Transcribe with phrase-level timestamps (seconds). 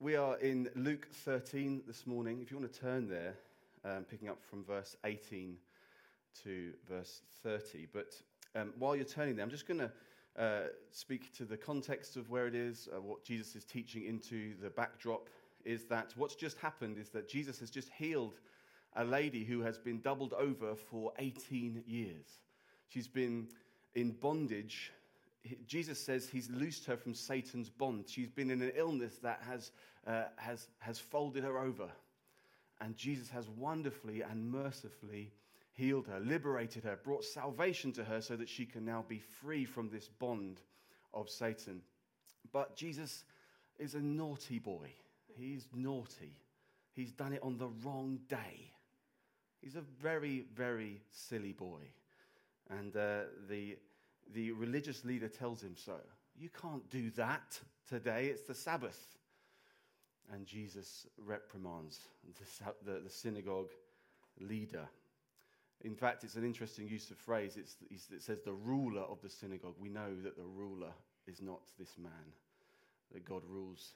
[0.00, 2.38] We are in Luke 13 this morning.
[2.40, 3.34] If you want to turn there,
[3.84, 5.56] um, picking up from verse 18
[6.44, 7.88] to verse 30.
[7.92, 8.14] But
[8.54, 9.90] um, while you're turning there, I'm just going to
[10.40, 14.54] uh, speak to the context of where it is, uh, what Jesus is teaching into.
[14.62, 15.30] The backdrop
[15.64, 18.38] is that what's just happened is that Jesus has just healed
[18.94, 22.38] a lady who has been doubled over for 18 years.
[22.86, 23.48] She's been
[23.96, 24.92] in bondage
[25.66, 28.04] Jesus says he's loosed her from Satan's bond.
[28.08, 29.70] She's been in an illness that has,
[30.06, 31.88] uh, has, has folded her over.
[32.80, 35.32] And Jesus has wonderfully and mercifully
[35.72, 39.64] healed her, liberated her, brought salvation to her so that she can now be free
[39.64, 40.60] from this bond
[41.14, 41.82] of Satan.
[42.52, 43.24] But Jesus
[43.78, 44.92] is a naughty boy.
[45.36, 46.36] He's naughty.
[46.94, 48.72] He's done it on the wrong day.
[49.60, 51.82] He's a very, very silly boy.
[52.70, 53.76] And uh, the
[54.34, 55.96] the religious leader tells him so.
[56.38, 59.16] You can't do that today, it's the Sabbath.
[60.32, 62.00] And Jesus reprimands
[62.38, 63.70] the, the, the synagogue
[64.40, 64.86] leader.
[65.82, 67.56] In fact, it's an interesting use of phrase.
[67.56, 67.76] It's,
[68.10, 69.74] it says the ruler of the synagogue.
[69.78, 70.92] We know that the ruler
[71.26, 72.32] is not this man,
[73.12, 73.92] that God rules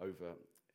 [0.00, 0.32] over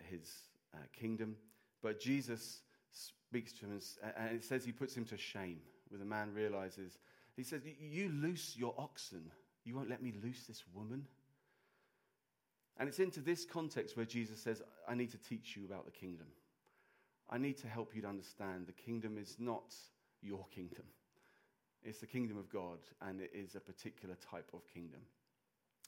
[0.09, 0.31] his
[0.73, 1.35] uh, kingdom.
[1.83, 2.61] But Jesus
[2.91, 3.79] speaks to him,
[4.17, 6.97] and it says he puts him to shame, where the man realizes
[7.37, 9.31] he says, You loose your oxen.
[9.63, 11.05] You won't let me loose this woman.
[12.79, 15.91] And it's into this context where Jesus says, I need to teach you about the
[15.91, 16.27] kingdom.
[17.29, 19.73] I need to help you to understand the kingdom is not
[20.21, 20.83] your kingdom.
[21.83, 25.01] It's the kingdom of God, and it is a particular type of kingdom.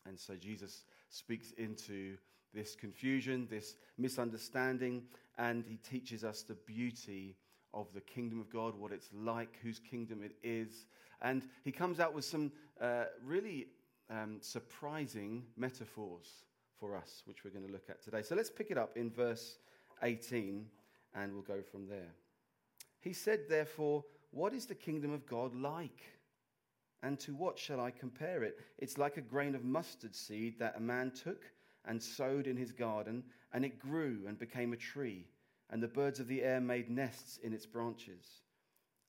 [0.05, 2.17] And so Jesus speaks into
[2.53, 5.03] this confusion, this misunderstanding,
[5.37, 7.37] and he teaches us the beauty
[7.73, 10.85] of the kingdom of God, what it's like, whose kingdom it is,
[11.21, 13.67] and he comes out with some uh, really
[14.09, 16.43] um, surprising metaphors
[16.79, 18.21] for us, which we're going to look at today.
[18.21, 19.57] So let's pick it up in verse
[20.01, 20.65] 18
[21.15, 22.13] and we'll go from there.
[23.01, 26.03] He said, Therefore, what is the kingdom of God like?
[27.01, 28.59] And to what shall I compare it?
[28.77, 31.43] It's like a grain of mustard seed that a man took
[31.85, 35.25] and sowed in his garden, and it grew and became a tree,
[35.69, 38.41] and the birds of the air made nests in its branches.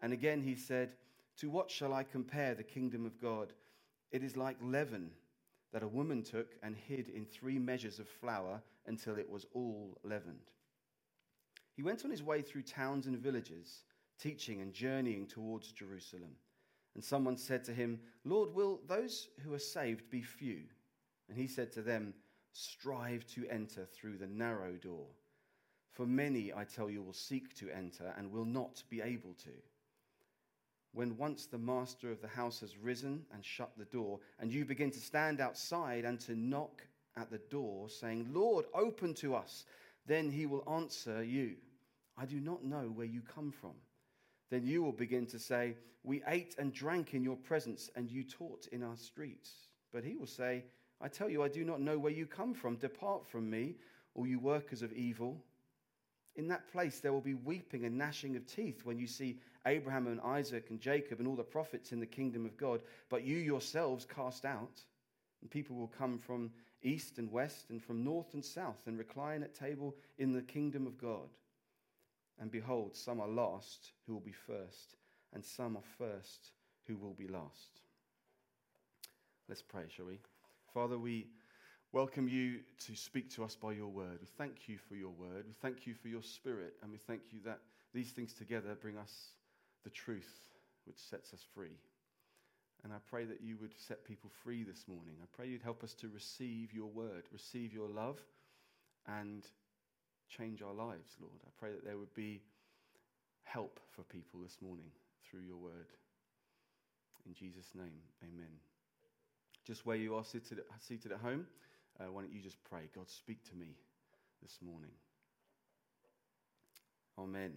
[0.03, 0.91] And again he said,
[1.41, 3.55] to what shall I compare the kingdom of God?
[4.13, 5.11] It is like leaven
[5.73, 9.97] that a woman took and hid in three measures of flour until it was all
[10.05, 10.51] leavened.
[11.75, 13.85] He went on his way through towns and villages,
[14.21, 16.37] teaching and journeying towards Jerusalem.
[16.95, 20.65] And someone said to him, Lord, will those who are saved be few?
[21.31, 22.13] And he said to them,
[22.53, 25.07] Strive to enter through the narrow door.
[25.93, 29.51] For many, I tell you, will seek to enter and will not be able to
[30.93, 34.65] when once the master of the house has risen and shut the door, and you
[34.65, 36.83] begin to stand outside and to knock
[37.17, 39.67] at the door, saying, Lord, open to us,
[40.07, 41.55] then he will answer you,
[42.17, 43.75] I do not know where you come from.
[44.51, 48.25] Then you will begin to say, We ate and drank in your presence, and you
[48.25, 49.51] taught in our streets.
[49.93, 50.65] But he will say,
[51.01, 52.77] I tell you, I do not know where you come from.
[52.77, 53.77] Depart from me,
[54.15, 55.43] all you workers of evil.
[56.41, 59.37] In that place there will be weeping and gnashing of teeth when you see
[59.67, 62.81] Abraham and Isaac and Jacob and all the prophets in the kingdom of God,
[63.11, 64.81] but you yourselves cast out.
[65.43, 66.51] And people will come from
[66.83, 70.87] east and west and from north and south and recline at table in the kingdom
[70.87, 71.29] of God.
[72.41, 74.97] And behold, some are last who will be first,
[75.35, 76.53] and some are first
[76.87, 77.83] who will be last.
[79.47, 80.21] Let's pray, shall we?
[80.73, 81.27] Father, we
[81.93, 84.19] welcome you to speak to us by your word.
[84.21, 85.45] We thank you for your word.
[85.47, 87.59] We thank you for your spirit, and we thank you that
[87.93, 89.13] these things together bring us
[89.83, 90.51] the truth
[90.85, 91.79] which sets us free.
[92.85, 95.15] And I pray that you would set people free this morning.
[95.21, 98.19] I pray you'd help us to receive your word, receive your love,
[99.07, 99.45] and
[100.29, 101.41] change our lives, Lord.
[101.45, 102.41] I pray that there would be
[103.43, 104.91] help for people this morning
[105.29, 105.89] through your word.
[107.27, 108.53] In Jesus' name, amen.
[109.67, 111.47] Just where you are seated, seated at home,
[112.01, 112.89] uh, why don't you just pray?
[112.95, 113.77] God, speak to me
[114.43, 114.91] this morning.
[117.19, 117.53] Amen.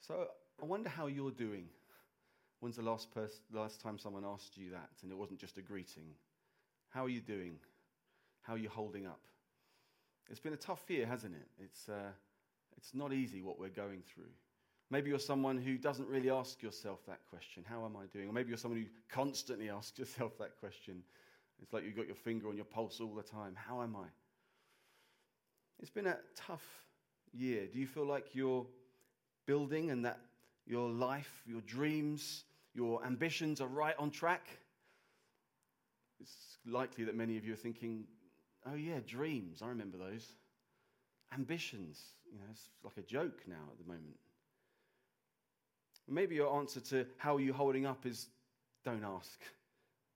[0.00, 0.28] So,
[0.60, 1.66] I wonder how you're doing.
[2.60, 5.62] When's the last, pers- last time someone asked you that and it wasn't just a
[5.62, 6.14] greeting?
[6.88, 7.56] How are you doing?
[8.42, 9.20] How are you holding up?
[10.30, 11.46] It's been a tough year, hasn't it?
[11.62, 12.10] It's, uh,
[12.76, 14.30] it's not easy what we're going through.
[14.90, 18.28] Maybe you're someone who doesn't really ask yourself that question How am I doing?
[18.28, 21.02] Or maybe you're someone who constantly asks yourself that question.
[21.62, 23.54] It's like you've got your finger on your pulse all the time.
[23.56, 24.06] How am I?
[25.80, 26.64] It's been a tough
[27.32, 27.66] year.
[27.66, 28.66] Do you feel like you're
[29.46, 30.20] building and that
[30.66, 32.44] your life, your dreams,
[32.74, 34.48] your ambitions are right on track,
[36.20, 38.04] it's likely that many of you are thinking,
[38.66, 39.62] oh, yeah, dreams.
[39.62, 40.32] I remember those.
[41.34, 42.00] ambitions.
[42.32, 44.16] You know, it's like a joke now at the moment.
[46.08, 48.28] Maybe your answer to how are you holding up is
[48.84, 49.40] don't ask.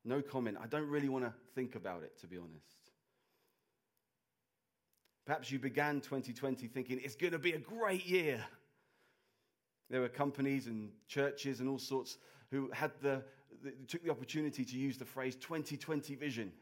[0.05, 0.57] No comment.
[0.63, 2.77] I don't really want to think about it, to be honest.
[5.27, 8.45] Perhaps you began 2020 thinking it's going to be a great year.
[9.91, 12.19] There were companies and churches and all sorts
[12.51, 13.23] who had the,
[13.63, 16.53] the took the opportunity to use the phrase 2020 vision.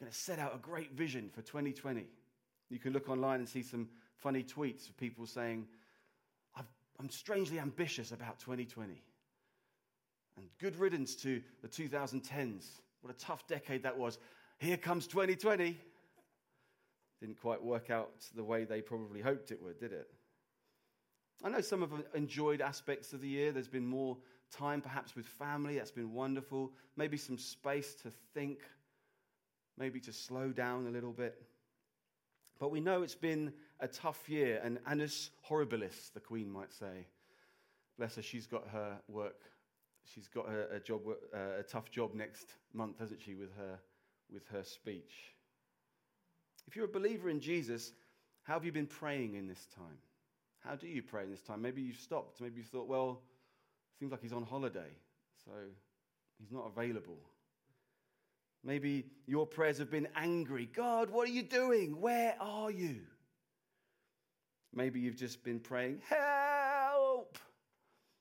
[0.00, 2.06] I'm going to set out a great vision for 2020.
[2.70, 5.66] You can look online and see some funny tweets of people saying,
[6.98, 9.02] I'm strangely ambitious about 2020.
[10.36, 12.66] And good riddance to the 2010s.
[13.02, 14.18] What a tough decade that was.
[14.58, 15.78] Here comes 2020.
[17.20, 20.08] Didn't quite work out the way they probably hoped it would, did it?
[21.42, 23.52] I know some have enjoyed aspects of the year.
[23.52, 24.16] There's been more
[24.50, 25.76] time, perhaps, with family.
[25.76, 26.72] That's been wonderful.
[26.96, 28.60] Maybe some space to think,
[29.76, 31.42] maybe to slow down a little bit.
[32.58, 37.06] But we know it's been a tough year, and annus horribilis, the Queen might say.
[37.98, 39.40] Bless her, she's got her work.
[40.04, 41.02] She's got a, a job,
[41.34, 43.78] uh, a tough job next month, hasn't she, with her,
[44.32, 45.34] with her speech.
[46.66, 47.92] If you're a believer in Jesus,
[48.42, 49.98] how have you been praying in this time?
[50.60, 51.60] How do you pray in this time?
[51.60, 52.40] Maybe you've stopped.
[52.40, 53.20] Maybe you thought, well,
[53.98, 54.90] seems like he's on holiday,
[55.44, 55.52] so
[56.38, 57.18] he's not available.
[58.62, 60.70] Maybe your prayers have been angry.
[60.74, 62.00] God, what are you doing?
[62.00, 63.00] Where are you?
[64.74, 67.38] Maybe you've just been praying, help!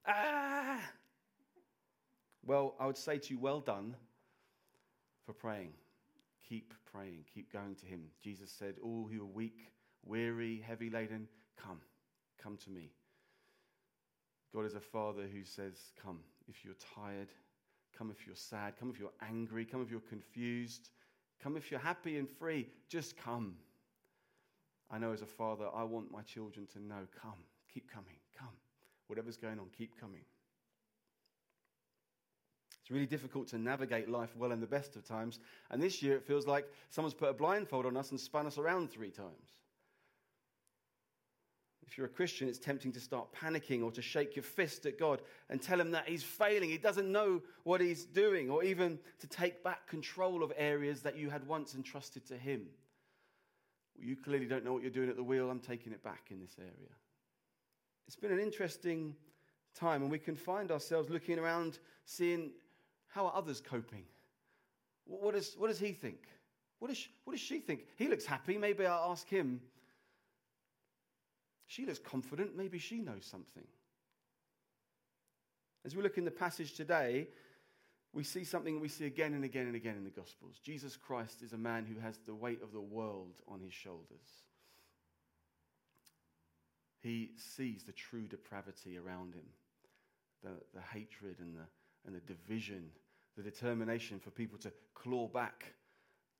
[0.06, 0.43] Ah!
[2.46, 3.96] Well, I would say to you, well done
[5.26, 5.74] for praying.
[6.48, 8.02] Keep praying, keep going to Him.
[8.22, 9.72] Jesus said, All who are weak,
[10.06, 11.80] weary, heavy laden, come,
[12.42, 12.92] come to me.
[14.54, 17.30] God is a Father who says, Come if you're tired,
[17.98, 18.74] Come if you're sad.
[18.80, 19.66] Come if you're angry.
[19.66, 20.90] Come if you're confused.
[21.42, 22.68] Come if you're happy and free.
[22.90, 23.56] Just come.
[24.90, 27.40] I know as a father, I want my children to know come,
[27.74, 28.56] keep coming, come.
[29.08, 30.22] Whatever's going on, keep coming.
[32.84, 35.40] It's really difficult to navigate life well in the best of times.
[35.72, 38.58] And this year, it feels like someone's put a blindfold on us and spun us
[38.58, 39.32] around three times.
[41.88, 45.00] If you're a Christian, it's tempting to start panicking or to shake your fist at
[45.00, 46.70] God and tell him that he's failing.
[46.70, 51.18] He doesn't know what he's doing, or even to take back control of areas that
[51.18, 52.66] you had once entrusted to him.
[53.96, 55.50] Well, you clearly don't know what you're doing at the wheel.
[55.50, 56.92] I'm taking it back in this area.
[58.08, 59.16] It's been an interesting
[59.74, 62.52] time, and we can find ourselves looking around, seeing
[63.14, 64.04] how are others coping?
[65.06, 66.28] What, is, what does he think?
[66.80, 67.82] What, is, what does she think?
[67.98, 68.58] He looks happy.
[68.58, 69.62] Maybe I'll ask him
[71.74, 72.56] she looks confident.
[72.56, 73.64] Maybe she knows something.
[75.86, 77.28] As we look in the passage today,
[78.14, 80.60] we see something we see again and again and again in the Gospels.
[80.64, 84.44] Jesus Christ is a man who has the weight of the world on his shoulders.
[87.02, 89.46] He sees the true depravity around him
[90.44, 91.66] the, the hatred and the,
[92.06, 92.90] and the division,
[93.36, 95.74] the determination for people to claw back,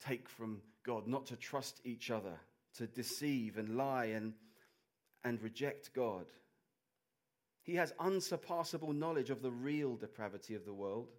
[0.06, 2.40] take from God, not to trust each other,
[2.78, 4.34] to deceive and lie and
[5.24, 6.26] and reject God.
[7.64, 11.14] He has unsurpassable knowledge of the real depravity of the world.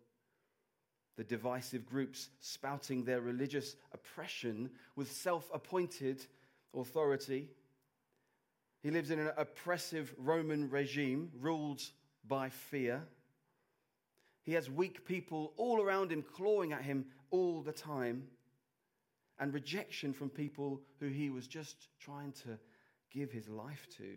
[1.16, 6.26] The divisive groups spouting their religious oppression with self appointed
[6.74, 7.48] authority.
[8.82, 11.82] He lives in an oppressive Roman regime ruled
[12.26, 13.02] by fear.
[14.44, 18.28] He has weak people all around him clawing at him all the time,
[19.40, 22.58] and rejection from people who he was just trying to
[23.10, 24.14] give his life to.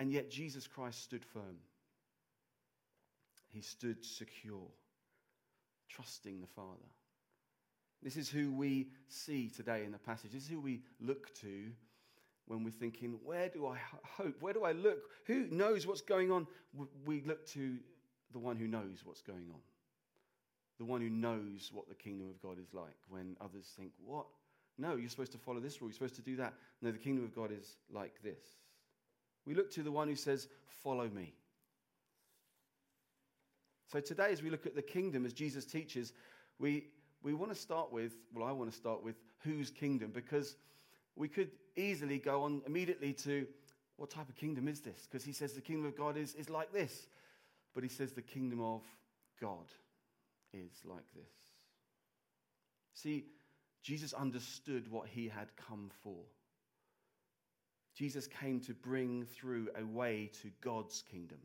[0.00, 1.58] And yet Jesus Christ stood firm.
[3.50, 4.66] He stood secure,
[5.88, 6.88] trusting the Father.
[8.02, 10.32] This is who we see today in the passage.
[10.32, 11.70] This is who we look to
[12.46, 14.40] when we're thinking, where do I hope?
[14.40, 15.10] Where do I look?
[15.26, 16.46] Who knows what's going on?
[17.04, 17.76] We look to
[18.32, 19.60] the one who knows what's going on.
[20.78, 24.26] The one who knows what the kingdom of God is like when others think, what?
[24.78, 25.90] No, you're supposed to follow this rule.
[25.90, 26.54] You're supposed to do that.
[26.82, 28.38] No, the kingdom of God is like this.
[29.44, 30.46] We look to the one who says,
[30.82, 31.34] Follow me.
[33.90, 36.12] So today, as we look at the kingdom, as Jesus teaches,
[36.58, 36.84] we,
[37.22, 40.56] we want to start with, well, I want to start with whose kingdom, because
[41.16, 43.46] we could easily go on immediately to
[43.96, 45.08] what type of kingdom is this?
[45.10, 47.06] Because he says the kingdom of God is, is like this.
[47.74, 48.82] But he says the kingdom of
[49.40, 49.66] God
[50.52, 51.32] is like this.
[52.94, 53.26] See,
[53.82, 56.24] Jesus understood what he had come for.
[57.94, 61.38] Jesus came to bring through a way to God's kingdom.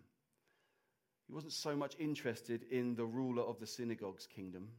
[1.28, 4.70] He wasn't so much interested in the ruler of the synagogue's kingdom,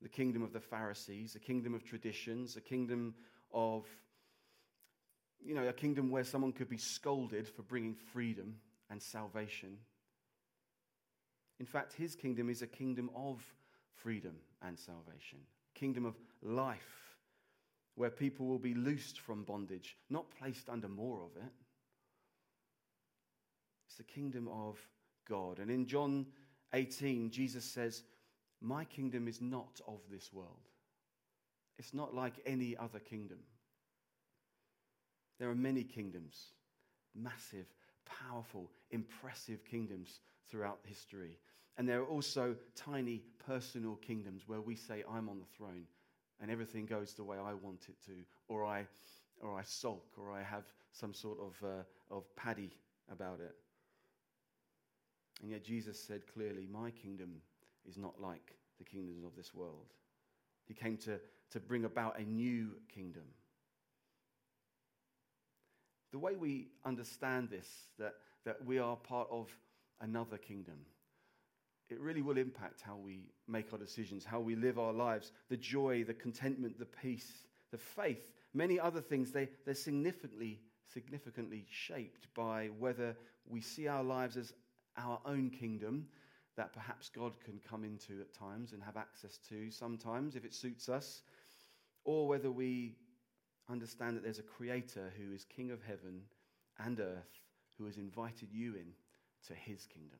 [0.00, 3.14] the kingdom of the Pharisees, the kingdom of traditions, the kingdom
[3.52, 3.86] of
[5.44, 8.54] you know, a kingdom where someone could be scolded for bringing freedom
[8.90, 9.76] and salvation.
[11.60, 13.42] In fact, his kingdom is a kingdom of
[13.94, 15.38] freedom and salvation,
[15.74, 17.16] kingdom of life,
[17.94, 21.52] where people will be loosed from bondage, not placed under more of it.
[23.86, 24.78] It's the kingdom of
[25.28, 25.58] God.
[25.58, 26.26] And in John
[26.72, 28.02] 18, Jesus says,
[28.60, 30.68] My kingdom is not of this world.
[31.78, 33.38] It's not like any other kingdom.
[35.38, 36.52] There are many kingdoms,
[37.14, 37.66] massive,
[38.28, 41.38] powerful, impressive kingdoms throughout history.
[41.78, 45.84] And there are also tiny personal kingdoms where we say, I'm on the throne
[46.40, 48.12] and everything goes the way I want it to,
[48.48, 48.86] or I,
[49.40, 52.72] or I sulk, or I have some sort of, uh, of paddy
[53.10, 53.54] about it.
[55.40, 57.40] And yet Jesus said clearly, My kingdom
[57.88, 59.94] is not like the kingdoms of this world.
[60.66, 63.24] He came to, to bring about a new kingdom.
[66.12, 68.14] The way we understand this, that,
[68.44, 69.48] that we are part of
[70.00, 70.76] another kingdom,
[71.88, 75.56] it really will impact how we make our decisions, how we live our lives, the
[75.56, 77.30] joy, the contentment, the peace,
[77.70, 79.32] the faith, many other things.
[79.32, 80.60] They, they're significantly,
[80.92, 83.16] significantly shaped by whether
[83.48, 84.52] we see our lives as
[84.96, 86.06] our own kingdom
[86.56, 90.54] that perhaps God can come into at times and have access to sometimes if it
[90.54, 91.22] suits us,
[92.04, 92.96] or whether we
[93.72, 96.22] understand that there's a creator who is king of heaven
[96.78, 97.40] and earth
[97.78, 98.92] who has invited you in
[99.48, 100.18] to his kingdom.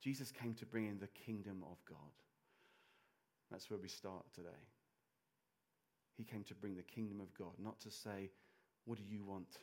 [0.00, 1.98] Jesus came to bring in the kingdom of God.
[3.50, 4.48] That's where we start today.
[6.16, 8.30] He came to bring the kingdom of God, not to say,
[8.84, 9.58] What do you want?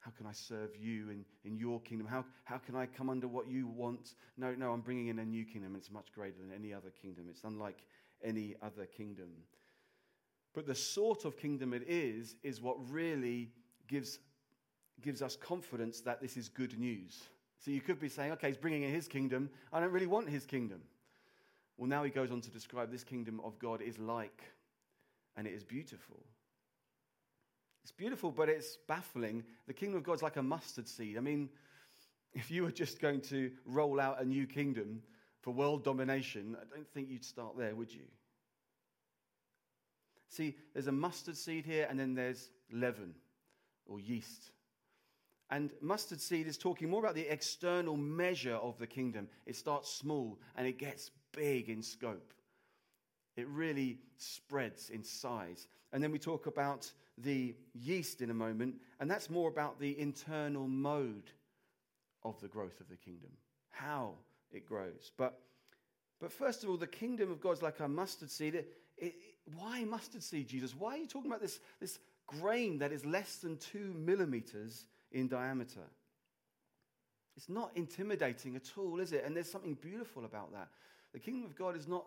[0.00, 2.08] How can I serve you in, in your kingdom?
[2.08, 4.14] How, how can I come under what you want?
[4.36, 5.76] No, no, I'm bringing in a new kingdom.
[5.76, 7.26] It's much greater than any other kingdom.
[7.30, 7.78] It's unlike
[8.24, 9.28] any other kingdom.
[10.54, 13.50] But the sort of kingdom it is, is what really
[13.88, 14.18] gives,
[15.00, 17.22] gives us confidence that this is good news.
[17.58, 19.48] So you could be saying, okay, he's bringing in his kingdom.
[19.72, 20.82] I don't really want his kingdom.
[21.76, 24.42] Well, now he goes on to describe this kingdom of God is like,
[25.36, 26.20] and it is beautiful.
[27.82, 29.42] It's beautiful, but it's baffling.
[29.66, 31.16] The kingdom of God's like a mustard seed.
[31.16, 31.48] I mean,
[32.34, 35.02] if you were just going to roll out a new kingdom
[35.40, 38.04] for world domination, I don't think you'd start there, would you?
[40.32, 43.14] See, there's a mustard seed here, and then there's leaven
[43.84, 44.50] or yeast.
[45.50, 49.28] And mustard seed is talking more about the external measure of the kingdom.
[49.44, 52.32] It starts small and it gets big in scope.
[53.36, 55.66] It really spreads in size.
[55.92, 59.98] And then we talk about the yeast in a moment, and that's more about the
[60.00, 61.30] internal mode
[62.22, 63.32] of the growth of the kingdom,
[63.68, 64.14] how
[64.50, 65.12] it grows.
[65.18, 65.38] But,
[66.18, 68.54] but first of all, the kingdom of God's like a mustard seed.
[68.54, 69.14] It, it,
[69.56, 70.74] why mustard seed, Jesus?
[70.76, 75.28] Why are you talking about this, this grain that is less than two millimeters in
[75.28, 75.80] diameter?
[77.36, 79.24] It's not intimidating at all, is it?
[79.24, 80.68] And there's something beautiful about that.
[81.12, 82.04] The kingdom of God is not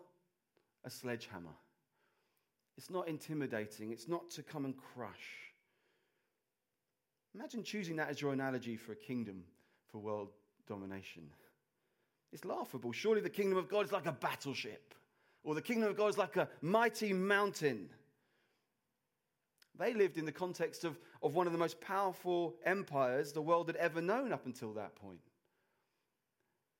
[0.84, 1.54] a sledgehammer.
[2.76, 3.92] It's not intimidating.
[3.92, 5.52] It's not to come and crush.
[7.34, 9.42] Imagine choosing that as your analogy for a kingdom
[9.90, 10.30] for world
[10.66, 11.22] domination.
[12.32, 12.92] It's laughable.
[12.92, 14.94] Surely the kingdom of God is like a battleship,
[15.46, 17.88] or the kingdom of God is like a mighty mountain.
[19.78, 23.68] They lived in the context of, of one of the most powerful empires the world
[23.68, 25.20] had ever known up until that point.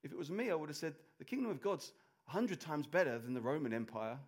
[0.03, 1.93] If it was me, I would have said the kingdom of God's
[2.27, 4.19] a hundred times better than the Roman Empire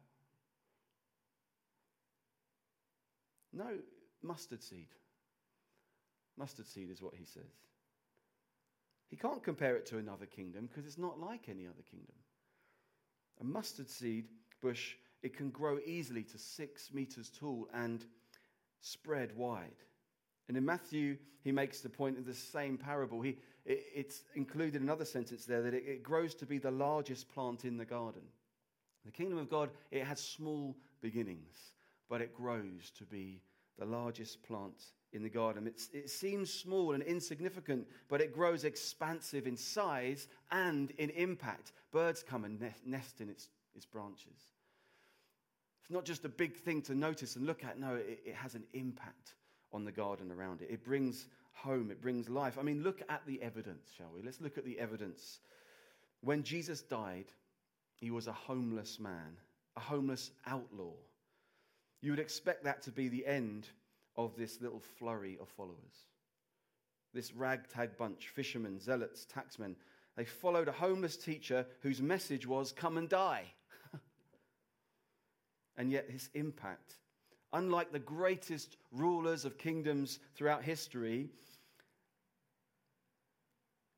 [3.51, 3.79] No,
[4.23, 4.89] mustard seed.
[6.37, 7.51] Mustard seed is what he says.
[9.09, 12.15] He can't compare it to another kingdom because it's not like any other kingdom.
[13.41, 14.29] A mustard seed
[14.61, 18.05] bush, it can grow easily to six meters tall and
[18.81, 19.85] spread wide.
[20.49, 23.21] And in Matthew, he makes the point in the same parable.
[23.21, 27.29] He, it, it's included another sentence there that it, it grows to be the largest
[27.29, 28.23] plant in the garden.
[29.05, 31.73] The kingdom of God, it has small beginnings
[32.09, 33.43] but it grows to be
[33.79, 35.67] the largest plant in the garden.
[35.67, 41.73] It's, it seems small and insignificant, but it grows expansive in size and in impact.
[41.93, 44.53] Birds come and nest in its, its branches.
[45.83, 48.55] It's not just a big thing to notice and look at, no, it, it has
[48.55, 49.35] an impact
[49.73, 50.69] on the garden around it.
[50.71, 52.59] It brings home, it brings life.
[52.59, 54.23] I mean, look at the evidence, shall we?
[54.23, 55.41] Let's look at the evidence.
[56.21, 57.27] When Jesus died,
[57.95, 59.39] he was a homeless man,
[59.77, 60.93] a homeless outlaw.
[62.01, 63.67] You would expect that to be the end
[64.19, 66.05] of this little flurry of followers.
[67.15, 69.77] This ragtag bunch, fishermen, zealots, taxmen,
[70.17, 73.45] they followed a homeless teacher whose message was, Come and die.
[75.79, 76.99] and yet his impact
[77.53, 81.31] Unlike the greatest rulers of kingdoms throughout history,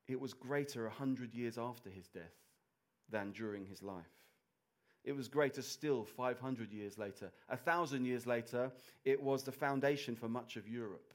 [0.07, 2.37] it was greater a hundred years after his death
[3.09, 4.05] than during his life.
[5.05, 7.31] It was greater still 500 years later.
[7.49, 8.71] A thousand years later,
[9.05, 11.15] it was the foundation for much of Europe.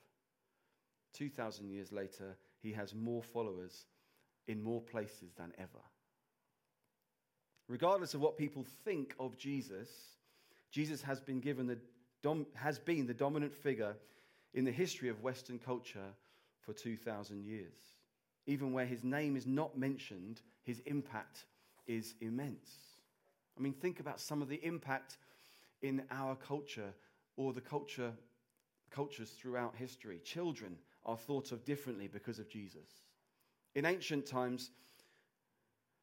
[1.13, 3.85] 2,000 years later, he has more followers
[4.47, 5.83] in more places than ever.
[7.67, 9.89] Regardless of what people think of Jesus,
[10.71, 11.79] Jesus has been given the
[12.21, 13.95] dom- has been the dominant figure
[14.53, 16.13] in the history of Western culture
[16.61, 17.73] for 2,000 years.
[18.47, 21.45] Even where his name is not mentioned, his impact
[21.87, 22.94] is immense.
[23.57, 25.17] I mean, think about some of the impact
[25.81, 26.93] in our culture
[27.37, 28.11] or the culture,
[28.91, 30.19] cultures throughout history.
[30.23, 33.03] Children are thought of differently because of Jesus.
[33.75, 34.71] In ancient times,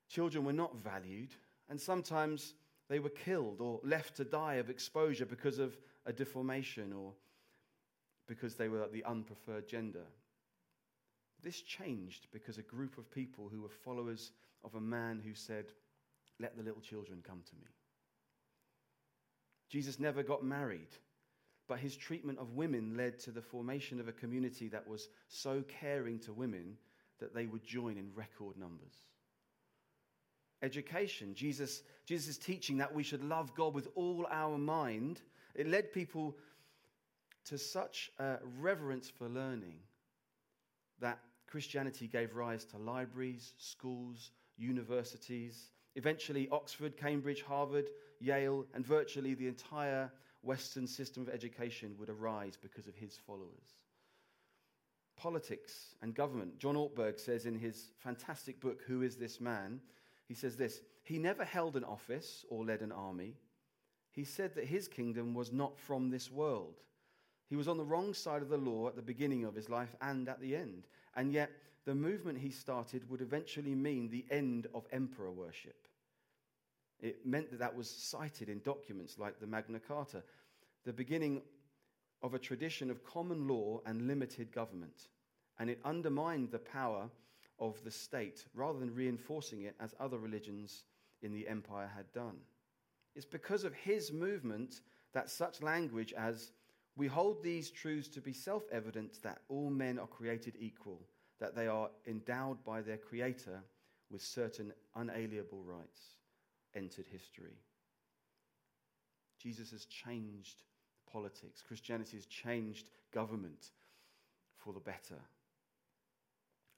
[0.09, 1.31] children were not valued,
[1.69, 2.55] and sometimes
[2.89, 7.13] they were killed or left to die of exposure because of a deformation or
[8.27, 10.05] because they were the unpreferred gender.
[11.43, 14.33] This changed because a group of people who were followers
[14.65, 15.73] of a man who said,
[16.41, 17.69] Let the little children come to me.
[19.69, 20.91] Jesus never got married,
[21.67, 25.63] but his treatment of women led to the formation of a community that was so
[25.81, 26.77] caring to women
[27.21, 28.95] that they would join in record numbers.
[30.63, 35.23] Education, Jesus, Jesus' teaching that we should love God with all our mind,
[35.55, 36.37] it led people
[37.47, 39.75] to such a reverence for learning
[41.01, 49.35] that Christianity gave rise to libraries, schools, universities, eventually Oxford, Cambridge, Harvard, Yale, and virtually
[49.35, 50.11] the entire
[50.43, 53.85] Western system of education would arise because of his followers.
[55.17, 56.59] Politics and government.
[56.59, 59.81] John Ortberg says in his fantastic book, Who is This Man?
[60.27, 63.37] He says this He never held an office or led an army.
[64.11, 66.81] He said that his kingdom was not from this world.
[67.49, 69.95] He was on the wrong side of the law at the beginning of his life
[70.01, 70.87] and at the end.
[71.17, 71.51] And yet,
[71.85, 75.89] the movement he started would eventually mean the end of emperor worship.
[77.03, 80.23] It meant that that was cited in documents like the Magna Carta,
[80.85, 81.43] the beginning
[82.23, 85.09] of a tradition of common law and limited government.
[85.59, 87.11] And it undermined the power
[87.59, 90.85] of the state rather than reinforcing it as other religions
[91.23, 92.37] in the empire had done.
[93.15, 94.81] It's because of his movement
[95.13, 96.53] that such language as
[96.97, 101.01] we hold these truths to be self evident that all men are created equal,
[101.41, 103.63] that they are endowed by their Creator
[104.11, 106.17] with certain unalienable rights,
[106.75, 107.59] entered history.
[109.39, 110.63] Jesus has changed
[111.11, 113.71] politics, Christianity has changed government
[114.57, 115.21] for the better.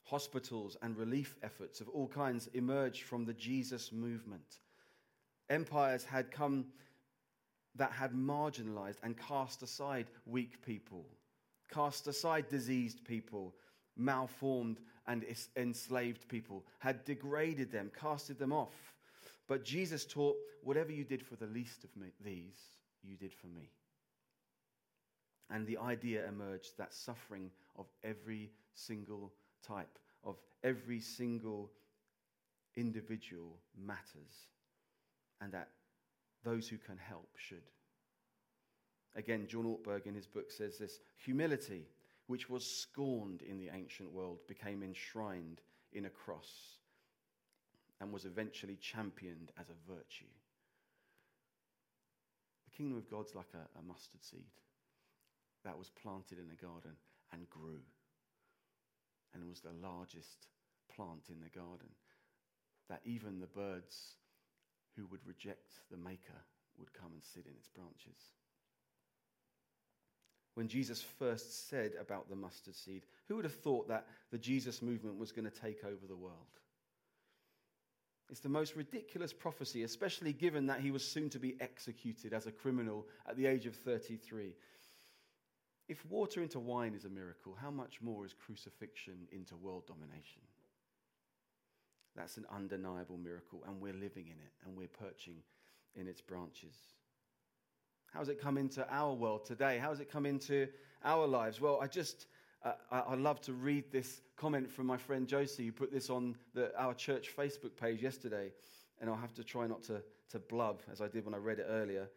[0.05, 4.59] Hospitals and relief efforts of all kinds emerged from the Jesus movement.
[5.49, 6.67] Empires had come
[7.77, 11.07] that had marginalized and cast aside weak people,
[11.73, 13.55] cast aside diseased people,
[13.97, 15.25] malformed and
[15.57, 18.94] enslaved people, had degraded them, casted them off.
[19.47, 22.59] But Jesus taught, whatever you did for the least of me, these,
[23.03, 23.71] you did for me.
[25.51, 31.71] And the idea emerged that suffering of every single type, of every single
[32.77, 34.49] individual matters,
[35.41, 35.69] and that
[36.43, 37.71] those who can help should.
[39.17, 41.87] Again, John Ortberg in his book says this humility,
[42.27, 45.61] which was scorned in the ancient world, became enshrined
[45.93, 46.79] in a cross
[48.05, 50.29] and was eventually championed as a virtue.
[52.67, 54.53] The kingdom of God's like a, a mustard seed
[55.65, 56.93] that was planted in a garden
[57.33, 57.81] and grew
[59.33, 60.49] and was the largest
[60.95, 61.89] plant in the garden.
[62.91, 64.17] That even the birds
[64.99, 66.45] who would reject the Maker
[66.79, 68.19] would come and sit in its branches.
[70.53, 74.83] When Jesus first said about the mustard seed, who would have thought that the Jesus
[74.83, 76.61] movement was going to take over the world?
[78.31, 82.47] It's the most ridiculous prophecy, especially given that he was soon to be executed as
[82.47, 84.55] a criminal at the age of 33.
[85.89, 90.43] If water into wine is a miracle, how much more is crucifixion into world domination?
[92.17, 95.43] That's an undeniable miracle, and we're living in it, and we're perching
[95.95, 96.75] in its branches.
[98.13, 99.79] How has it come into our world today?
[99.79, 100.69] How has it come into
[101.05, 101.61] our lives?
[101.61, 102.27] Well, I just,
[102.65, 106.09] uh, I, I, love to read this comment from my friend Josie, who put this
[106.11, 108.53] on the, our church Facebook page yesterday,
[109.01, 111.59] and I'll have to try not to, to blub as I did when I read
[111.59, 112.09] it earlier.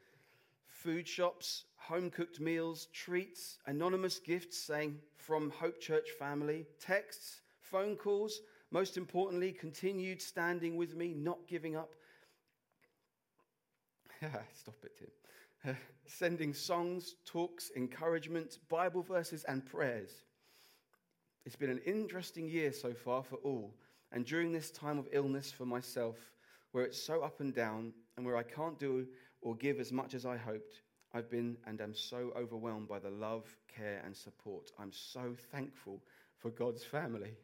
[0.68, 7.96] Food shops, home cooked meals, treats, anonymous gifts saying from Hope Church family, texts, phone
[7.96, 8.40] calls,
[8.72, 11.94] most importantly, continued standing with me, not giving up.
[14.54, 15.78] Stop it, Tim.
[16.06, 20.24] sending songs, talks, encouragement, Bible verses, and prayers.
[21.48, 23.74] It's been an interesting year so far for all,
[24.12, 26.18] and during this time of illness for myself,
[26.74, 29.08] where it's so up and down, and where I can't do
[29.42, 30.82] or give as much as I hoped,
[31.14, 34.72] I've been and am so overwhelmed by the love, care, and support.
[34.78, 36.04] I'm so thankful
[36.38, 37.38] for God's family.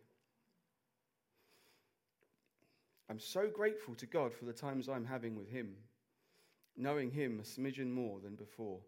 [3.09, 5.77] I'm so grateful to God for the times I'm having with Him,
[6.75, 8.81] knowing Him a smidgen more than before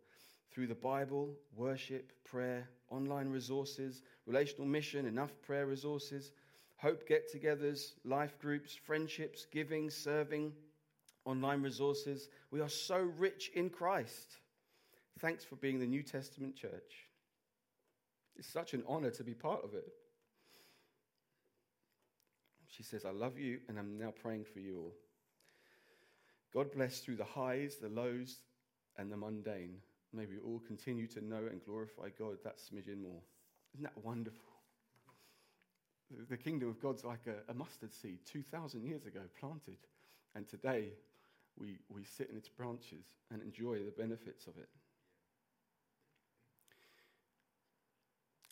[0.52, 6.32] through the Bible, worship, prayer, online resources, relational mission, enough prayer resources,
[6.78, 10.52] hope get togethers, life groups, friendships, giving, serving,
[11.26, 12.30] online resources.
[12.52, 14.38] We are so rich in Christ.
[15.20, 17.08] Thanks for being the New Testament church.
[18.36, 19.88] It's such an honor to be part of it.
[22.68, 24.94] She says, I love you, and I'm now praying for you all.
[26.54, 28.40] God bless through the highs, the lows,
[28.98, 29.78] and the mundane.
[30.12, 33.22] May we all continue to know and glorify God that smidgen more.
[33.76, 34.40] Isn't that wonderful?
[36.30, 39.76] The kingdom of God's like a, a mustard seed 2,000 years ago planted.
[40.34, 40.94] And today
[41.58, 44.70] we, we sit in its branches and enjoy the benefits of it.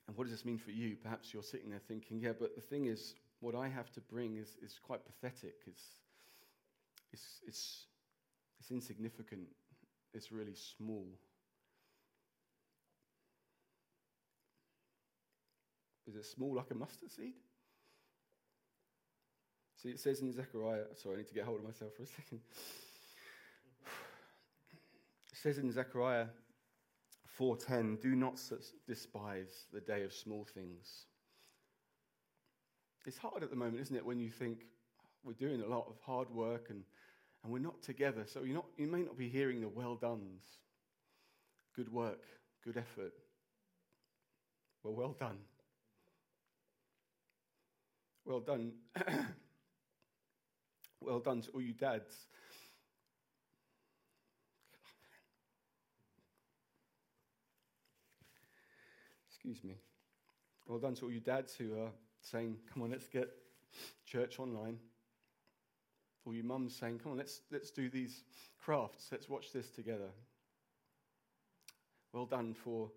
[0.10, 0.98] And what does this mean for you?
[1.02, 4.36] Perhaps you're sitting there thinking, yeah, but the thing is, what I have to bring
[4.36, 5.56] is, is quite pathetic.
[5.66, 5.84] It's,
[7.14, 7.86] it's, it's,
[8.60, 9.48] it's insignificant.
[10.14, 11.08] It's really small.
[16.08, 17.34] Is it small like a mustard seed?
[19.82, 22.08] See, it says in Zechariah, sorry, I need to get hold of myself for a
[22.08, 22.40] second.
[25.32, 26.28] It says in Zechariah
[27.38, 28.40] 4:10, "Do not
[28.88, 31.08] despise the day of small things."
[33.06, 34.68] It's hard at the moment, isn't it, when you think
[35.24, 36.86] we're doing a lot of hard work and,
[37.44, 38.26] and we're not together.
[38.26, 40.44] So you're not, you may not be hearing the well done's.
[41.76, 42.24] Good work,
[42.64, 43.14] good effort.
[44.84, 45.40] Well, well done.
[48.26, 48.72] Well done.
[51.02, 52.16] well done to all you dads.
[59.30, 59.76] Excuse me.
[60.66, 63.30] Well done to all you dads who are saying, Come on, let's get
[64.06, 64.78] church online.
[66.26, 68.24] Or your mum's saying, Come on, let's, let's do these
[68.64, 70.10] crafts, let's watch this together.
[72.14, 72.90] Well done for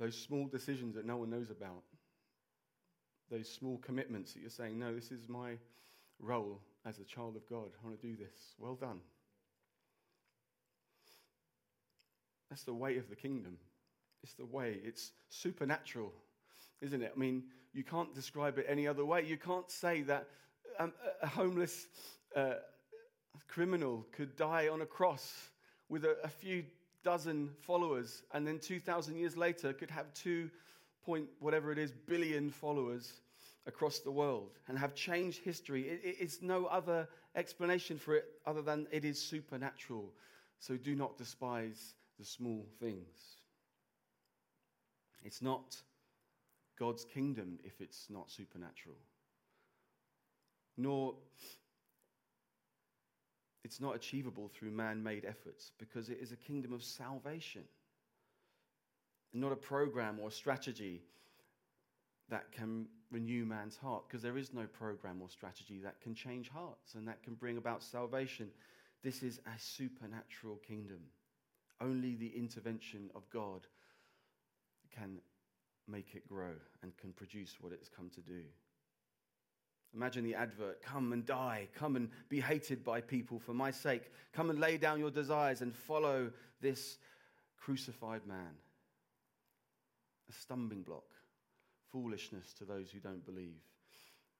[0.00, 1.82] those small decisions that no one knows about.
[3.30, 5.52] Those small commitments that you're saying, No, this is my
[6.20, 7.70] role as a child of God.
[7.82, 8.54] I want to do this.
[8.58, 9.00] Well done.
[12.50, 13.58] That's the way of the kingdom.
[14.22, 14.78] It's the way.
[14.84, 16.12] It's supernatural,
[16.80, 17.12] isn't it?
[17.14, 19.24] I mean, you can't describe it any other way.
[19.24, 20.28] You can't say that
[20.78, 21.88] um, a homeless
[22.34, 22.54] uh,
[23.48, 25.50] criminal could die on a cross
[25.88, 26.64] with a, a few
[27.04, 30.50] dozen followers and then 2,000 years later could have two
[31.06, 33.12] point whatever it is billion followers
[33.66, 35.82] across the world and have changed history.
[35.82, 40.12] It, it's no other explanation for it other than it is supernatural.
[40.58, 43.36] So do not despise the small things.
[45.24, 45.76] It's not
[46.78, 48.96] God's kingdom if it's not supernatural.
[50.76, 51.14] Nor
[53.64, 57.62] it's not achievable through man made efforts because it is a kingdom of salvation,
[59.36, 61.02] not a program or strategy
[62.28, 66.48] that can renew man's heart because there is no program or strategy that can change
[66.48, 68.48] hearts and that can bring about salvation.
[69.02, 71.00] This is a supernatural kingdom.
[71.80, 73.66] Only the intervention of God
[74.94, 75.18] can
[75.86, 78.42] make it grow and can produce what it's come to do.
[79.94, 84.10] Imagine the advert come and die, come and be hated by people for my sake,
[84.32, 86.98] come and lay down your desires and follow this
[87.56, 88.54] crucified man.
[90.28, 91.06] A stumbling block,
[91.92, 93.60] foolishness to those who don't believe.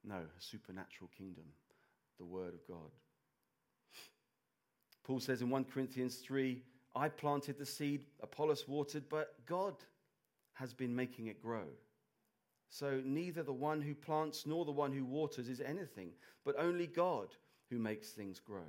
[0.05, 1.45] No, a supernatural kingdom,
[2.19, 2.91] the Word of God.
[5.05, 6.63] Paul says in 1 Corinthians 3
[6.95, 9.75] I planted the seed, Apollos watered, but God
[10.55, 11.67] has been making it grow.
[12.71, 16.11] So neither the one who plants nor the one who waters is anything,
[16.45, 17.29] but only God
[17.71, 18.67] who makes things grow.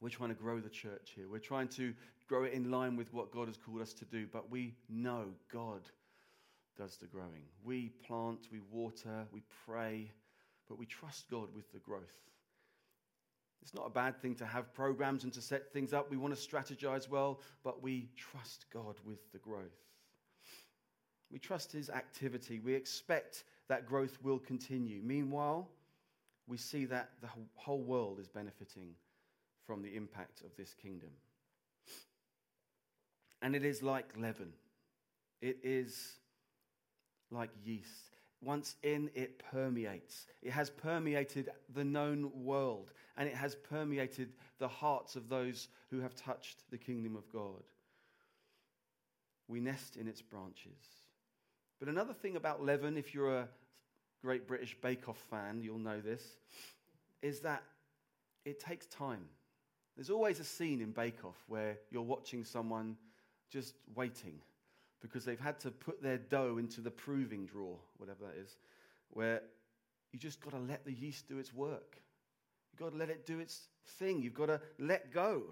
[0.00, 1.28] We're trying to grow the church here.
[1.28, 1.92] We're trying to
[2.28, 5.24] grow it in line with what God has called us to do, but we know
[5.52, 5.82] God
[6.76, 7.44] does the growing.
[7.64, 10.12] We plant, we water, we pray,
[10.68, 12.02] but we trust God with the growth.
[13.60, 16.10] It's not a bad thing to have programs and to set things up.
[16.10, 19.64] We want to strategize well, but we trust God with the growth.
[21.30, 22.60] We trust his activity.
[22.60, 25.02] We expect that growth will continue.
[25.02, 25.68] Meanwhile,
[26.46, 28.94] we see that the whole world is benefiting
[29.68, 31.10] from the impact of this kingdom.
[33.42, 34.54] And it is like leaven,
[35.40, 36.14] it is
[37.30, 38.16] like yeast.
[38.40, 40.26] Once in, it permeates.
[40.42, 44.28] It has permeated the known world, and it has permeated
[44.60, 47.64] the hearts of those who have touched the kingdom of God.
[49.48, 50.78] We nest in its branches.
[51.80, 53.48] But another thing about leaven, if you're a
[54.22, 56.22] great British Bake Off fan, you'll know this,
[57.22, 57.64] is that
[58.44, 59.24] it takes time.
[59.98, 62.96] There's always a scene in Bake Off where you're watching someone
[63.50, 64.38] just waiting
[65.02, 68.56] because they've had to put their dough into the proving drawer, whatever that is,
[69.10, 69.42] where
[70.12, 72.00] you just got to let the yeast do its work.
[72.70, 73.62] You've got to let it do its
[73.98, 74.22] thing.
[74.22, 75.42] You've got to let go.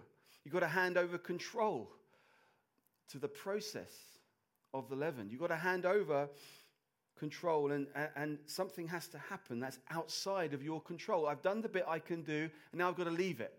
[0.44, 1.90] You've got to hand over control
[3.10, 3.90] to the process
[4.72, 5.28] of the leaven.
[5.28, 6.28] You've got to hand over
[7.18, 11.26] control, and, and something has to happen that's outside of your control.
[11.26, 13.52] I've done the bit I can do, and now I've got to leave it.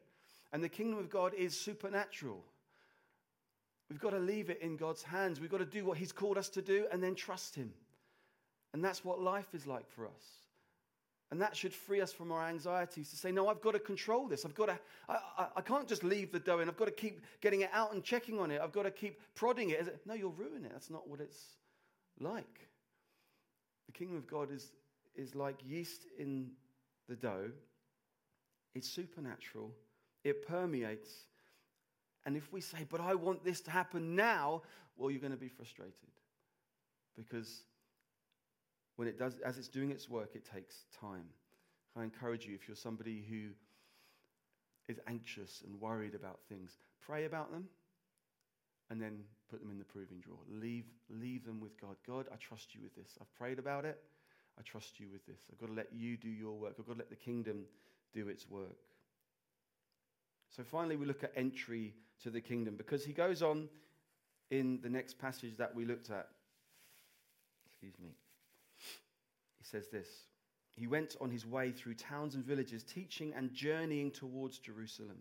[0.51, 2.43] And the kingdom of God is supernatural.
[3.89, 5.39] We've got to leave it in God's hands.
[5.39, 7.73] We've got to do what He's called us to do and then trust Him.
[8.73, 10.23] And that's what life is like for us.
[11.29, 14.27] And that should free us from our anxieties to say, no, I've got to control
[14.27, 14.45] this.
[14.45, 14.79] I've got to,
[15.09, 16.69] I, I, I, can't just leave the dough in.
[16.69, 18.61] I've got to keep getting it out and checking on it.
[18.61, 19.99] I've got to keep prodding it.
[20.05, 20.71] No, you'll ruin it.
[20.71, 21.43] That's not what it's
[22.19, 22.69] like.
[23.87, 24.71] The kingdom of God is,
[25.15, 26.51] is like yeast in
[27.09, 27.51] the dough,
[28.73, 29.71] it's supernatural,
[30.23, 31.09] it permeates.
[32.25, 34.61] And if we say, but I want this to happen now,
[34.97, 35.93] well, you're going to be frustrated.
[37.15, 37.63] Because
[38.97, 41.25] when it does, as it's doing its work, it takes time.
[41.95, 43.49] I encourage you, if you're somebody who
[44.91, 47.65] is anxious and worried about things, pray about them
[48.89, 50.39] and then put them in the proving drawer.
[50.49, 51.95] Leave, leave them with God.
[52.05, 53.17] God, I trust you with this.
[53.19, 53.99] I've prayed about it.
[54.59, 55.39] I trust you with this.
[55.51, 56.75] I've got to let you do your work.
[56.79, 57.65] I've got to let the kingdom
[58.13, 58.77] do its work.
[60.55, 63.69] So finally, we look at entry to the kingdom because he goes on
[64.49, 66.27] in the next passage that we looked at.
[67.67, 68.09] Excuse me.
[69.57, 70.07] He says this
[70.75, 75.17] He went on his way through towns and villages, teaching and journeying towards Jerusalem.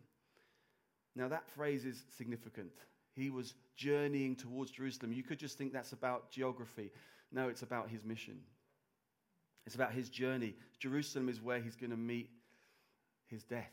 [1.15, 2.73] Now, that phrase is significant.
[3.15, 5.13] He was journeying towards Jerusalem.
[5.13, 6.93] You could just think that's about geography.
[7.33, 8.39] No, it's about his mission.
[9.65, 10.55] It's about his journey.
[10.79, 12.31] Jerusalem is where he's going to meet
[13.27, 13.73] his death.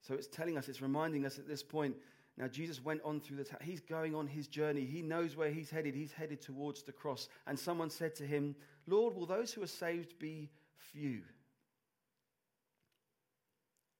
[0.00, 1.96] So it's telling us, it's reminding us at this point.
[2.36, 3.58] Now, Jesus went on through the town.
[3.62, 4.86] He's going on his journey.
[4.86, 5.94] He knows where he's headed.
[5.94, 7.28] He's headed towards the cross.
[7.46, 8.54] And someone said to him,
[8.86, 11.20] Lord, will those who are saved be few?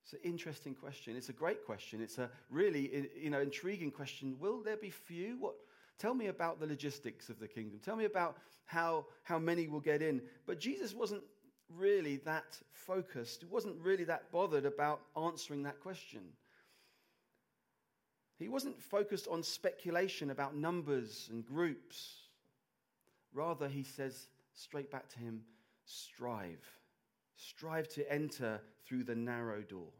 [0.03, 1.15] It's an interesting question.
[1.15, 2.01] It's a great question.
[2.01, 4.35] It's a really you know, intriguing question.
[4.39, 5.37] Will there be few?
[5.39, 5.53] What,
[5.99, 7.79] tell me about the logistics of the kingdom.
[7.83, 10.21] Tell me about how, how many will get in.
[10.45, 11.21] But Jesus wasn't
[11.77, 13.41] really that focused.
[13.41, 16.21] He wasn't really that bothered about answering that question.
[18.37, 22.13] He wasn't focused on speculation about numbers and groups.
[23.33, 25.41] Rather, he says straight back to him
[25.85, 26.65] strive.
[27.35, 29.91] Strive to enter through the narrow door.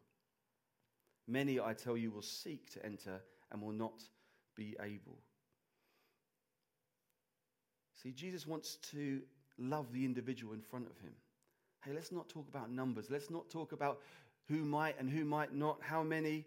[1.27, 4.03] Many, I tell you, will seek to enter and will not
[4.55, 5.19] be able.
[8.01, 9.21] See, Jesus wants to
[9.59, 11.13] love the individual in front of him.
[11.85, 13.09] Hey, let's not talk about numbers.
[13.09, 13.99] Let's not talk about
[14.47, 16.45] who might and who might not, how many.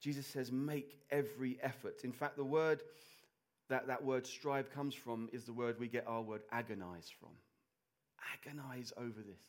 [0.00, 2.04] Jesus says, make every effort.
[2.04, 2.82] In fact, the word
[3.68, 7.30] that that word strive comes from is the word we get our word agonize from.
[8.34, 9.40] Agonize over this.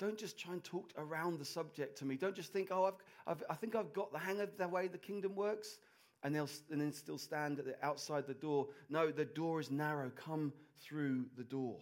[0.00, 2.16] Don't just try and talk around the subject to me.
[2.16, 2.94] Don't just think, oh, I've,
[3.26, 5.78] I've, i think I've got the hang of the way the kingdom works,
[6.22, 8.66] and, they'll, and then still stand at the, outside the door.
[8.88, 10.10] No, the door is narrow.
[10.16, 10.52] Come
[10.82, 11.76] through the door.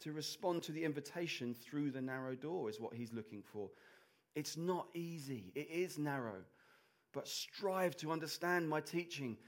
[0.00, 3.70] To respond to the invitation through the narrow door is what he's looking for.
[4.34, 6.42] It's not easy, it is narrow.
[7.12, 9.38] But strive to understand my teaching,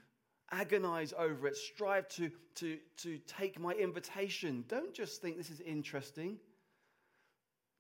[0.50, 4.64] agonize over it, strive to, to, to take my invitation.
[4.68, 6.38] Don't just think this is interesting.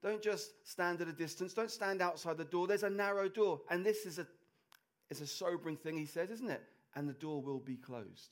[0.02, 1.54] Don't just stand at a distance.
[1.54, 2.66] Don't stand outside the door.
[2.66, 3.60] There's a narrow door.
[3.70, 4.26] And this is a,
[5.10, 6.62] is a sobering thing, he says, isn't it?
[6.94, 8.30] And the door will be closed.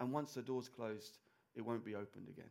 [0.00, 1.18] And once the door's closed,
[1.54, 2.50] it won't be opened again.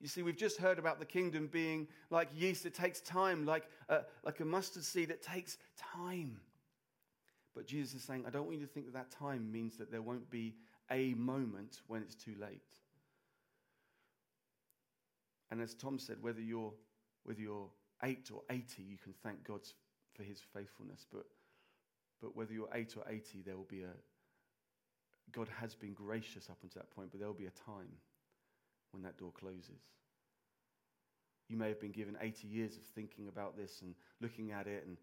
[0.00, 3.68] You see, we've just heard about the kingdom being like yeast, it takes time, like
[3.88, 6.40] a, like a mustard seed, it takes time.
[7.54, 9.90] But Jesus is saying, I don't want you to think that that time means that
[9.90, 10.54] there won't be
[10.90, 12.62] a moment when it's too late.
[15.50, 16.72] And as Tom said, whether you're,
[17.24, 17.68] whether you're
[18.02, 19.60] 8 or 80, you can thank God
[20.14, 21.06] for his faithfulness.
[21.12, 21.26] But,
[22.22, 23.92] but whether you're 8 or 80, there will be a,
[25.32, 27.90] God has been gracious up until that point, but there will be a time
[28.92, 29.82] when that door closes.
[31.48, 34.84] You may have been given 80 years of thinking about this and looking at it
[34.86, 34.96] and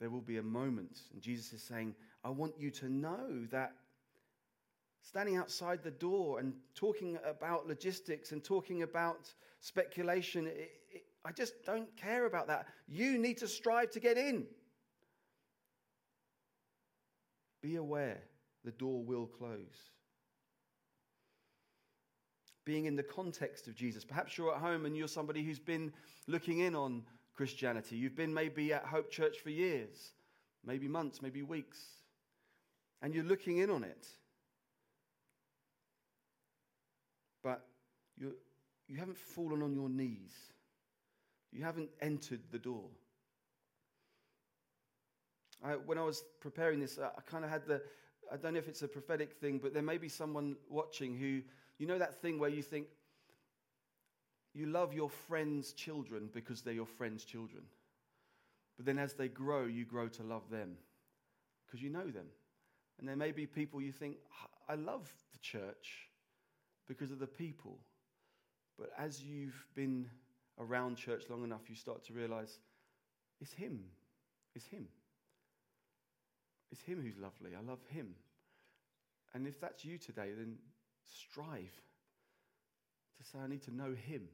[0.00, 1.00] There will be a moment.
[1.12, 3.72] And Jesus is saying, I want you to know that
[5.00, 11.32] standing outside the door and talking about logistics and talking about speculation, it, it, I
[11.32, 12.66] just don't care about that.
[12.88, 14.46] You need to strive to get in.
[17.62, 18.18] Be aware
[18.64, 19.95] the door will close.
[22.66, 24.04] Being in the context of Jesus.
[24.04, 25.90] Perhaps you're at home and you're somebody who's been
[26.26, 27.96] looking in on Christianity.
[27.96, 30.12] You've been maybe at Hope Church for years,
[30.64, 31.78] maybe months, maybe weeks,
[33.00, 34.06] and you're looking in on it.
[37.42, 37.64] But
[38.18, 38.34] you,
[38.88, 40.34] you haven't fallen on your knees,
[41.52, 42.88] you haven't entered the door.
[45.64, 47.80] I, when I was preparing this, I, I kind of had the,
[48.32, 51.42] I don't know if it's a prophetic thing, but there may be someone watching who,
[51.78, 52.86] you know, that thing where you think,
[54.54, 57.62] you love your friends' children because they're your friends' children.
[58.76, 60.76] But then as they grow, you grow to love them
[61.66, 62.26] because you know them.
[62.98, 64.16] And there may be people you think,
[64.68, 66.08] I love the church
[66.88, 67.78] because of the people.
[68.78, 70.08] But as you've been
[70.58, 72.58] around church long enough, you start to realize
[73.40, 73.80] it's Him.
[74.54, 74.86] It's Him.
[76.72, 77.50] It's Him who's lovely.
[77.54, 78.14] I love Him.
[79.34, 80.56] And if that's you today, then
[81.06, 81.72] strive
[83.18, 84.28] to say, I need to know Him.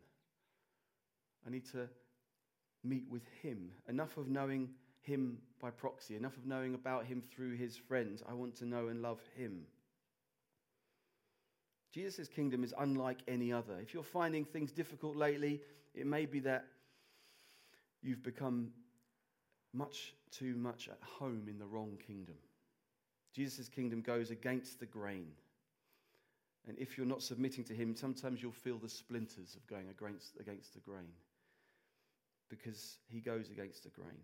[1.47, 1.89] I need to
[2.85, 3.71] meet with Him.
[3.89, 4.71] Enough of knowing
[5.03, 8.23] Him by proxy, enough of knowing about Him through His friends.
[8.29, 9.63] I want to know and love Him.
[11.93, 13.79] Jesus' kingdom is unlike any other.
[13.81, 15.61] If you're finding things difficult lately,
[15.95, 16.65] it may be that
[18.03, 18.71] you've become
[19.75, 22.37] much too much at home in the wrong kingdom.
[23.35, 25.29] Jesus' kingdom goes against the grain.
[26.69, 30.37] And if you're not submitting to him, sometimes you'll feel the splinters of going against,
[30.39, 31.13] against the grain
[32.49, 34.21] because he goes against the grain.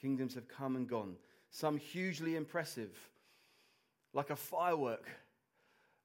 [0.00, 1.16] Kingdoms have come and gone,
[1.50, 2.90] some hugely impressive,
[4.14, 5.06] like a firework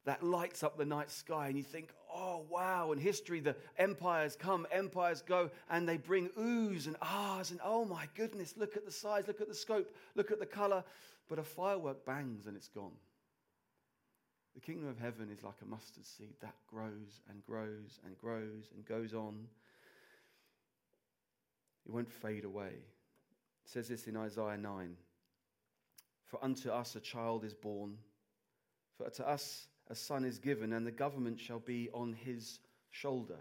[0.05, 2.91] that lights up the night sky, and you think, oh, wow.
[2.91, 7.83] In history, the empires come, empires go, and they bring oohs and ahs, and oh
[7.85, 10.83] my goodness, look at the size, look at the scope, look at the color.
[11.29, 12.93] But a firework bangs and it's gone.
[14.57, 18.71] The kingdom of heaven is like a mustard seed that grows and grows and grows
[18.73, 19.45] and goes on.
[21.85, 22.71] It won't fade away.
[22.71, 24.95] It says this in Isaiah 9
[26.25, 27.99] For unto us a child is born,
[28.97, 32.57] for to us a son is given, and the government shall be on his
[32.89, 33.37] shoulder.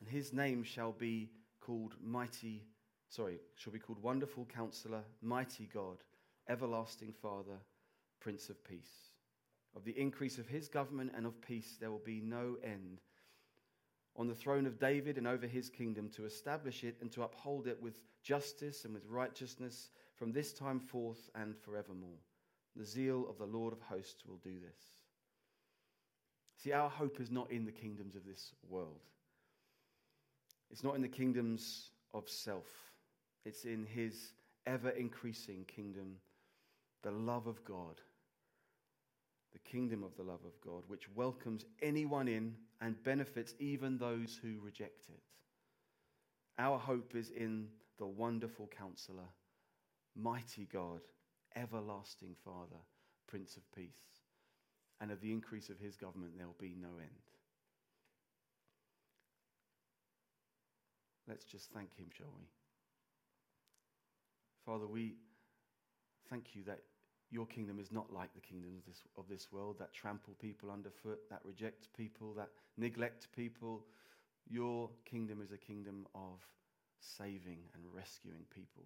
[0.00, 1.28] And his name shall be
[1.60, 2.64] called Mighty,
[3.10, 5.98] sorry, shall be called Wonderful Counselor, Mighty God,
[6.48, 7.58] Everlasting Father,
[8.18, 9.05] Prince of Peace.
[9.76, 13.02] Of the increase of his government and of peace there will be no end.
[14.16, 17.66] On the throne of David and over his kingdom, to establish it and to uphold
[17.66, 22.18] it with justice and with righteousness from this time forth and forevermore.
[22.74, 24.80] The zeal of the Lord of hosts will do this.
[26.56, 29.02] See, our hope is not in the kingdoms of this world.
[30.70, 32.66] It's not in the kingdoms of self.
[33.44, 34.32] It's in his
[34.66, 36.16] ever increasing kingdom,
[37.02, 38.00] the love of God,
[39.70, 44.60] kingdom of the love of God, which welcomes anyone in and benefits even those who
[44.62, 45.22] reject it.
[46.58, 49.28] Our hope is in the wonderful counselor,
[50.14, 51.00] mighty God,
[51.54, 52.80] everlasting Father,
[53.26, 53.90] Prince of Peace
[55.00, 57.10] and of the increase of his government there will be no end.
[61.28, 62.46] Let's just thank him, shall we?
[64.64, 65.16] Father, we
[66.30, 66.80] thank you that
[67.30, 70.70] your kingdom is not like the kingdoms of this, of this world that trample people
[70.70, 73.84] underfoot, that reject people, that neglect people.
[74.48, 76.40] Your kingdom is a kingdom of
[77.00, 78.84] saving and rescuing people.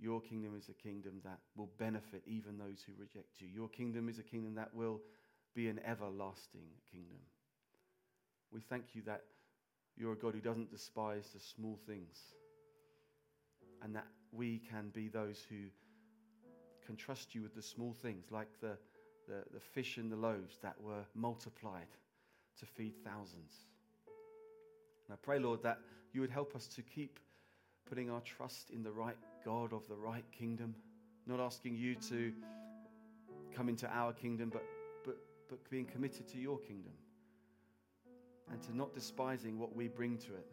[0.00, 3.48] Your kingdom is a kingdom that will benefit even those who reject you.
[3.48, 5.00] Your kingdom is a kingdom that will
[5.54, 7.18] be an everlasting kingdom.
[8.52, 9.22] We thank you that
[9.96, 12.16] you're a God who doesn't despise the small things,
[13.82, 15.56] and that we can be those who
[16.88, 18.78] can trust you with the small things, like the,
[19.28, 21.86] the, the fish and the loaves that were multiplied
[22.58, 23.52] to feed thousands.
[25.06, 25.80] And I pray, Lord, that
[26.14, 27.20] you would help us to keep
[27.86, 30.74] putting our trust in the right God of the right kingdom,
[31.26, 32.32] not asking you to
[33.54, 34.64] come into our kingdom, but,
[35.04, 35.18] but,
[35.50, 36.92] but being committed to your kingdom
[38.50, 40.52] and to not despising what we bring to it,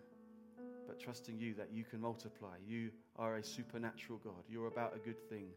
[0.86, 2.58] but trusting you that you can multiply.
[2.68, 4.44] You are a supernatural God.
[4.50, 5.48] You're about a good thing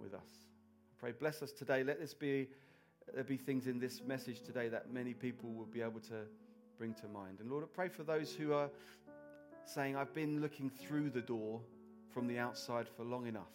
[0.00, 0.20] with us.
[0.20, 1.82] I pray, bless us today.
[1.82, 2.48] Let this be
[3.14, 6.26] there be things in this message today that many people will be able to
[6.76, 7.40] bring to mind.
[7.40, 8.70] And Lord, I pray for those who are
[9.64, 11.60] saying, I've been looking through the door
[12.12, 13.50] from the outside for long enough.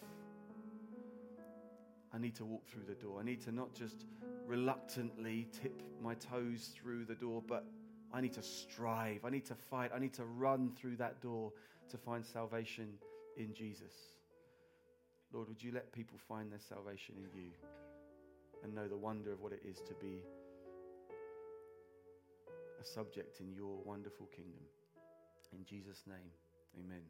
[2.12, 3.18] I need to walk through the door.
[3.20, 4.06] I need to not just
[4.46, 7.64] reluctantly tip my toes through the door, but
[8.12, 9.24] I need to strive.
[9.24, 9.90] I need to fight.
[9.94, 11.52] I need to run through that door
[11.90, 12.88] to find salvation
[13.36, 13.92] in Jesus.
[15.34, 17.50] Lord, would you let people find their salvation in you
[18.62, 20.22] and know the wonder of what it is to be
[22.80, 24.62] a subject in your wonderful kingdom?
[25.52, 26.30] In Jesus' name,
[26.78, 27.02] amen.